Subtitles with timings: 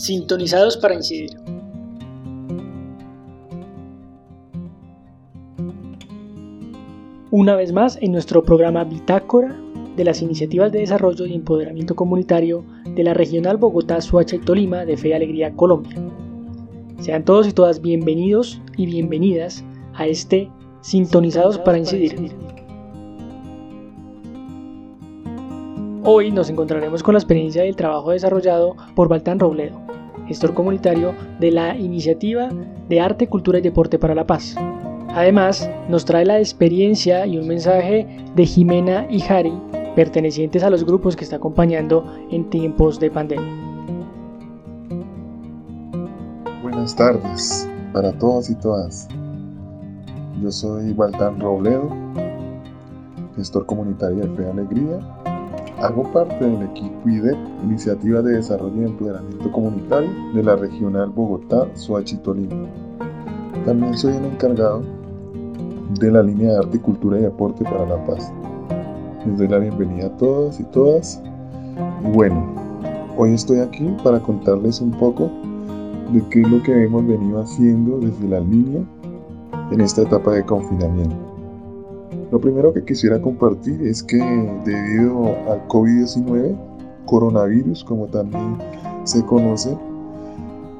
[0.00, 1.36] Sintonizados para incidir.
[7.30, 9.60] Una vez más en nuestro programa Bitácora
[9.96, 12.64] de las iniciativas de desarrollo y empoderamiento comunitario
[12.94, 15.96] de la Regional Bogotá, Suacha y Tolima de Fe y Alegría Colombia.
[17.00, 22.16] Sean todos y todas bienvenidos y bienvenidas a este Sintonizados para incidir.
[26.12, 29.80] Hoy nos encontraremos con la experiencia del trabajo desarrollado por Baltán Robledo,
[30.26, 32.48] gestor comunitario de la Iniciativa
[32.88, 34.56] de Arte, Cultura y Deporte para la Paz.
[35.10, 39.52] Además, nos trae la experiencia y un mensaje de Jimena y Jari,
[39.94, 43.54] pertenecientes a los grupos que está acompañando en tiempos de pandemia.
[46.60, 49.06] Buenas tardes para todos y todas.
[50.42, 51.88] Yo soy Baltán Robledo,
[53.36, 54.98] gestor comunitario de Fe Alegría
[55.80, 61.66] Hago parte del equipo IDE, Iniciativa de Desarrollo y Empoderamiento Comunitario de la Regional Bogotá,
[61.72, 62.68] Soachi Tolima.
[63.64, 64.82] También soy el encargado
[65.98, 68.30] de la línea de arte, cultura y deporte para la paz.
[69.24, 71.22] Les doy la bienvenida a todos y todas.
[72.04, 72.46] Y bueno,
[73.16, 75.30] hoy estoy aquí para contarles un poco
[76.12, 78.82] de qué es lo que hemos venido haciendo desde la línea
[79.70, 81.29] en esta etapa de confinamiento.
[82.30, 84.18] Lo primero que quisiera compartir es que
[84.64, 86.56] debido al COVID-19,
[87.06, 88.56] coronavirus como también
[89.02, 89.76] se conoce,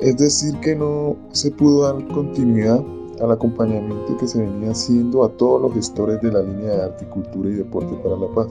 [0.00, 2.80] es decir que no se pudo dar continuidad
[3.20, 7.08] al acompañamiento que se venía haciendo a todos los gestores de la línea de arte,
[7.08, 8.46] cultura y deporte para la paz.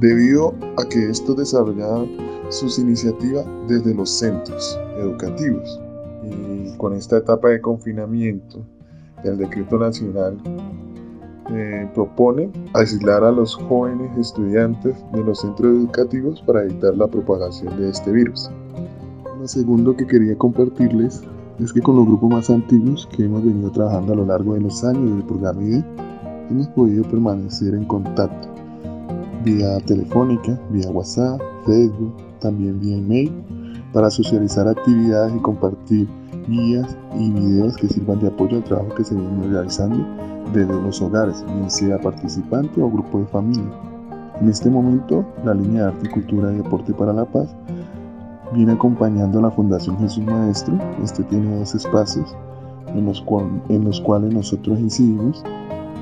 [0.00, 2.08] Debido a que estos desarrollaban
[2.48, 5.80] sus iniciativas desde los centros educativos
[6.22, 8.64] y con esta etapa de confinamiento,
[9.24, 10.38] el decreto nacional
[11.50, 17.78] eh, propone aislar a los jóvenes estudiantes de los centros educativos para evitar la propagación
[17.78, 18.50] de este virus.
[19.38, 21.22] Lo segundo que quería compartirles
[21.60, 24.60] es que con los grupos más antiguos que hemos venido trabajando a lo largo de
[24.60, 25.84] los años del programa IDE,
[26.50, 28.48] hemos podido permanecer en contacto
[29.44, 33.32] vía telefónica, vía WhatsApp, Facebook, también vía email,
[33.92, 36.08] para socializar actividades y compartir
[36.48, 40.04] guías y videos que sirvan de apoyo al trabajo que se viene realizando
[40.56, 43.64] desde los hogares, bien sea participante o grupo de familia.
[44.40, 47.54] En este momento, la línea de arte, cultura y deporte para la paz
[48.52, 50.78] viene acompañando a la Fundación Jesús Maestro.
[51.02, 52.34] Este tiene dos espacios
[52.94, 53.24] en los,
[53.68, 55.42] en los cuales nosotros incidimos.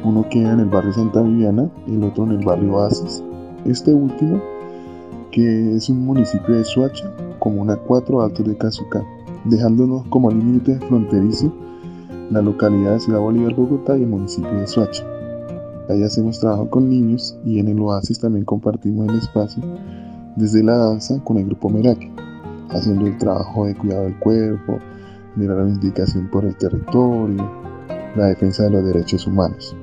[0.04, 3.22] Uno queda en el barrio Santa Viviana y el otro en el barrio Oasis.
[3.64, 4.40] Este último,
[5.30, 9.02] que es un municipio de Suacha, comuna 4 Altos de Cazucá,
[9.44, 11.52] dejándonos como límite fronterizo
[12.30, 15.04] la localidad de Ciudad Bolívar, Bogotá y el municipio de Soacha.
[15.88, 19.62] Ahí hacemos trabajo con niños y en el Oasis también compartimos el espacio
[20.36, 22.10] desde la danza con el grupo Meraki,
[22.70, 24.78] haciendo el trabajo de cuidado del cuerpo,
[25.36, 27.48] de la reivindicación por el territorio,
[28.16, 29.76] la defensa de los derechos humanos.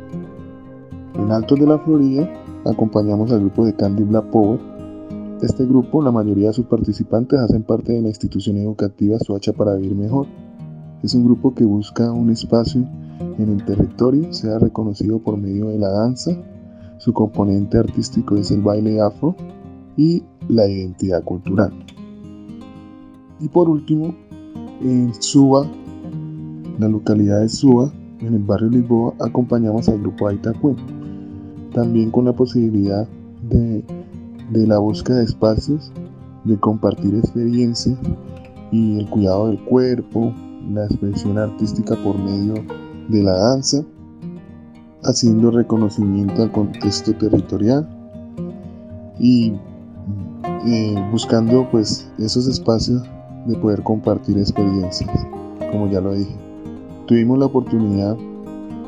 [1.16, 2.30] En Altos de la Florida
[2.66, 4.60] acompañamos al grupo de Candy Black Power.
[5.42, 9.76] Este grupo, la mayoría de sus participantes hacen parte de la institución educativa Soacha para
[9.76, 10.28] Vivir Mejor,
[11.04, 12.88] es un grupo que busca un espacio
[13.38, 16.32] en el territorio, sea reconocido por medio de la danza,
[16.98, 19.36] su componente artístico es el baile afro
[19.98, 21.72] y la identidad cultural.
[23.40, 24.14] Y por último,
[24.82, 25.66] en Suba,
[26.78, 30.76] la localidad de Suba, en el barrio Lisboa, acompañamos al grupo Aitacue,
[31.74, 33.08] también con la posibilidad
[33.50, 33.84] de,
[34.52, 35.92] de la búsqueda de espacios,
[36.44, 37.98] de compartir experiencias
[38.72, 40.34] y el cuidado del cuerpo,
[40.70, 42.56] la expresión artística por medio
[43.10, 43.84] de la danza,
[45.04, 47.88] haciendo reconocimiento al contexto territorial
[49.20, 49.54] y
[50.68, 53.04] eh, buscando pues esos espacios
[53.46, 55.10] de poder compartir experiencias,
[55.72, 56.36] como ya lo dije.
[57.08, 58.16] Tuvimos la oportunidad,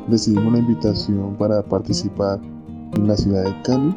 [0.09, 2.40] recibimos la invitación para participar
[2.95, 3.95] en la ciudad de Cali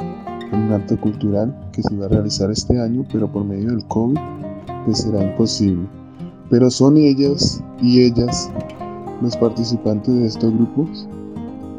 [0.52, 3.84] en un acto cultural que se iba a realizar este año, pero por medio del
[3.86, 4.18] COVID
[4.84, 5.86] pues será imposible.
[6.50, 8.50] Pero son ellas y ellas
[9.22, 11.08] los participantes de estos grupos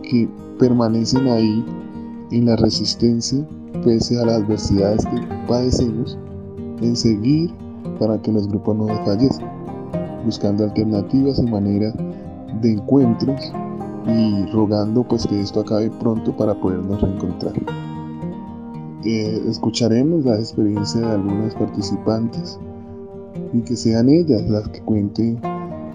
[0.04, 0.28] que
[0.60, 1.64] permanecen ahí
[2.32, 3.46] en la resistencia
[3.84, 6.18] pese a las adversidades que padecemos
[6.82, 7.52] en seguir
[8.00, 9.50] para que los grupos no desfallezcan,
[10.26, 11.94] buscando alternativas y maneras
[12.62, 13.52] de encuentros
[14.08, 17.54] y rogando pues que esto acabe pronto para podernos reencontrar.
[19.04, 22.60] Eh, escucharemos la experiencia de algunos participantes
[23.54, 25.40] y que sean ellas las que cuenten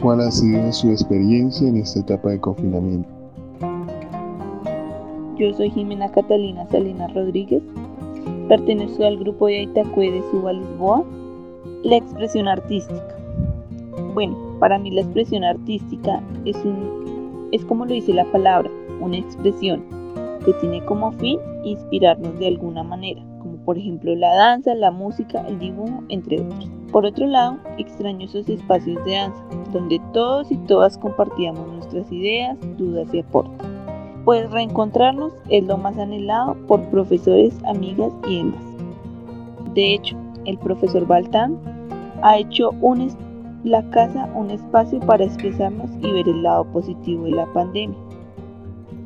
[0.01, 3.09] cuál ha sido su experiencia en esta etapa de confinamiento.
[5.39, 7.63] Yo soy Jimena Catalina Salinas Rodríguez,
[8.49, 11.05] pertenezco al grupo de Aitacue de Suba Lisboa
[11.85, 13.17] La expresión artística.
[14.15, 17.03] Bueno, para mí la expresión artística es un
[17.53, 19.85] es como lo dice la palabra, una expresión
[20.45, 25.47] que tiene como fin inspirarnos de alguna manera, como por ejemplo la danza, la música,
[25.47, 26.71] el dibujo, entre otros.
[26.93, 29.43] Por otro lado, extraño esos espacios de danza,
[29.73, 33.67] donde todos y todas compartíamos nuestras ideas, dudas y aportes.
[34.27, 38.63] Pues reencontrarnos es lo más anhelado por profesores, amigas y demás.
[39.75, 41.59] De hecho, el profesor Baltán
[42.23, 42.73] ha hecho
[43.65, 47.99] la casa un espacio para expresarnos y ver el lado positivo de la pandemia.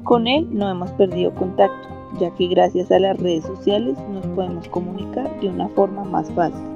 [0.03, 1.89] Con él no hemos perdido contacto,
[2.19, 6.76] ya que gracias a las redes sociales nos podemos comunicar de una forma más fácil,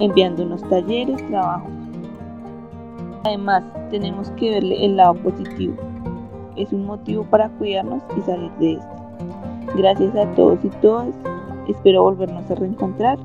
[0.00, 1.70] enviándonos talleres, trabajos.
[3.24, 5.74] Además, tenemos que verle el lado positivo.
[6.56, 9.00] Es un motivo para cuidarnos y salir de esto.
[9.76, 11.14] Gracias a todos y todas.
[11.68, 13.18] Espero volvernos a reencontrar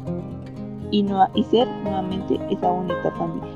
[0.92, 3.50] y, y ser nuevamente esa bonita familia.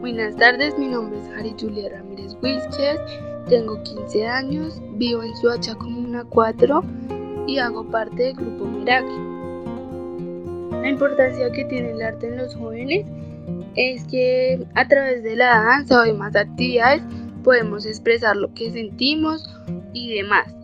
[0.00, 3.00] Buenas tardes, mi nombre es Harry Julia Ramírez Wilches,
[3.48, 6.82] tengo 15 años, vivo en Suacha Comuna 4
[7.48, 9.35] y hago parte del grupo Meraki.
[10.70, 13.06] La importancia que tiene el arte en los jóvenes
[13.74, 17.02] es que a través de la danza o demás actividades
[17.44, 19.48] podemos expresar lo que sentimos
[19.92, 20.56] y demás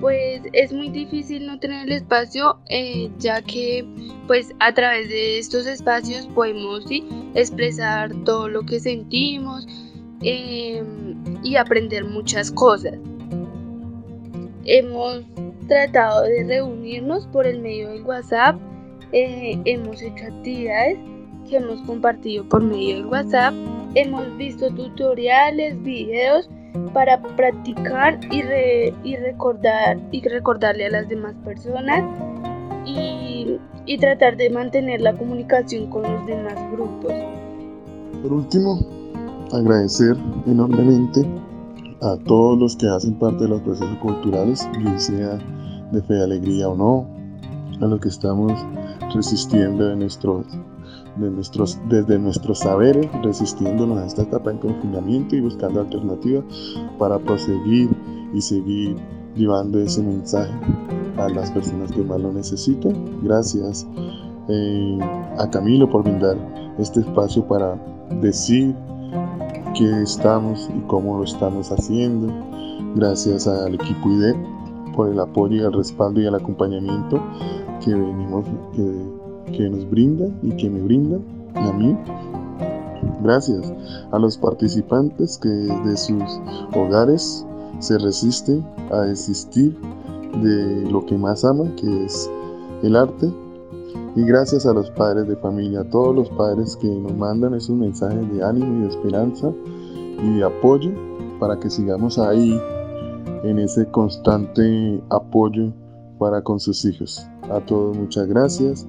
[0.00, 3.84] pues es muy difícil no tener el espacio eh, ya que
[4.26, 6.84] pues a través de estos espacios podemos
[7.34, 9.66] expresar todo lo que sentimos
[10.22, 12.94] em, y aprender muchas cosas.
[14.64, 15.22] Hemos
[15.66, 18.56] tratado de reunirnos por el medio del WhatsApp,
[19.12, 20.98] eh, hemos hecho actividades
[21.48, 23.54] que hemos compartido por medio del WhatsApp,
[23.94, 26.48] hemos visto tutoriales, videos
[26.92, 28.42] para practicar y,
[29.04, 32.04] y, recordar y recordarle a las demás personas
[32.84, 37.12] y, y tratar de mantener la comunicación con los demás grupos.
[38.22, 38.80] Por último,
[39.52, 40.16] agradecer
[40.46, 41.24] enormemente
[42.02, 45.38] a todos los que hacen parte de los procesos culturales, bien sea
[45.92, 47.06] de fe, alegría o no,
[47.80, 48.52] a los que estamos
[49.14, 50.46] resistiendo en nuestros
[51.16, 56.44] nuestros, desde nuestros saberes, resistiéndonos a esta etapa en confinamiento y buscando alternativas
[56.98, 57.88] para proseguir
[58.34, 58.96] y seguir
[59.34, 60.52] llevando ese mensaje
[61.16, 62.92] a las personas que más lo necesitan.
[63.22, 63.86] Gracias
[64.48, 64.98] eh,
[65.38, 66.36] a Camilo por brindar
[66.78, 67.74] este espacio para
[68.20, 68.74] decir
[69.76, 72.32] qué estamos y cómo lo estamos haciendo.
[72.94, 74.34] Gracias al equipo IDE
[74.94, 77.22] por el apoyo y el respaldo y el acompañamiento
[77.84, 79.16] que venimos, que
[79.52, 81.18] que nos brinda y que me brinda
[81.54, 81.96] a mí.
[83.22, 83.72] Gracias
[84.12, 86.40] a los participantes que de sus
[86.74, 87.46] hogares
[87.80, 89.76] se resisten a desistir
[90.42, 92.30] de lo que más aman, que es
[92.82, 93.30] el arte.
[94.16, 97.76] Y gracias a los padres de familia, a todos los padres que nos mandan esos
[97.76, 99.52] mensajes de ánimo y de esperanza
[100.22, 100.90] y de apoyo
[101.38, 102.58] para que sigamos ahí
[103.44, 105.70] en ese constante apoyo
[106.18, 107.26] para con sus hijos.
[107.50, 108.86] A todos muchas gracias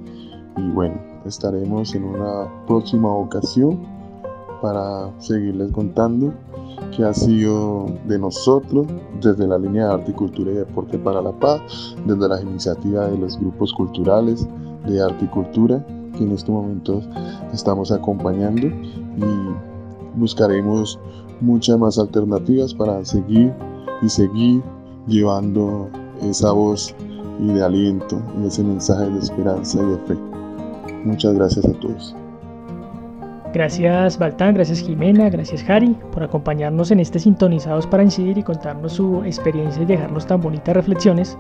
[0.56, 0.96] y bueno,
[1.26, 3.86] estaremos en una próxima ocasión
[4.62, 6.34] para seguirles contando
[6.96, 8.88] qué ha sido de nosotros
[9.22, 13.18] desde la línea de arte, cultura y deporte para la paz, desde las iniciativas de
[13.18, 14.48] los grupos culturales
[14.88, 15.86] de arte y cultura
[16.18, 17.08] que en estos momentos
[17.54, 21.00] estamos acompañando y buscaremos
[21.42, 23.54] muchas más alternativas para seguir
[24.02, 24.62] y seguir
[25.08, 25.90] llevando
[26.22, 26.96] esa voz
[27.40, 30.18] y de aliento y ese mensaje de esperanza y de fe.
[31.04, 32.16] Muchas gracias a todos.
[33.54, 38.94] Gracias Baltán, gracias Jimena, gracias Harry por acompañarnos en este Sintonizados para Incidir y contarnos
[38.94, 41.38] su experiencia y dejarnos tan bonitas reflexiones.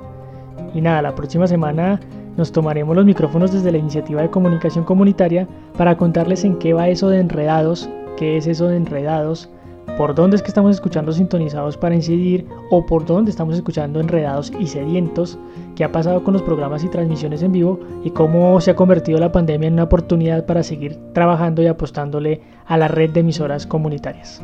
[0.73, 1.99] Y nada, la próxima semana
[2.37, 6.87] nos tomaremos los micrófonos desde la iniciativa de comunicación comunitaria para contarles en qué va
[6.87, 9.49] eso de enredados, qué es eso de enredados,
[9.97, 14.51] por dónde es que estamos escuchando sintonizados para incidir o por dónde estamos escuchando enredados
[14.59, 15.39] y sedientos,
[15.75, 19.19] qué ha pasado con los programas y transmisiones en vivo y cómo se ha convertido
[19.19, 23.65] la pandemia en una oportunidad para seguir trabajando y apostándole a la red de emisoras
[23.65, 24.43] comunitarias.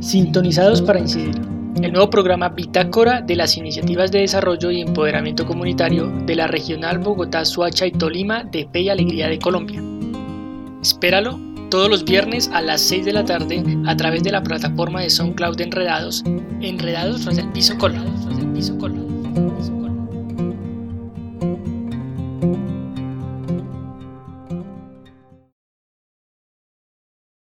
[0.00, 1.40] Sintonizados para incidir
[1.82, 6.98] el nuevo programa Bitácora de las Iniciativas de Desarrollo y Empoderamiento Comunitario de la Regional
[6.98, 9.82] Bogotá, Suacha y Tolima de Fe y Alegría de Colombia.
[10.82, 11.38] Espéralo
[11.70, 15.10] todos los viernes a las 6 de la tarde a través de la plataforma de
[15.10, 16.24] SoundCloud de Enredados,
[16.60, 18.10] Enredados tras el piso colado.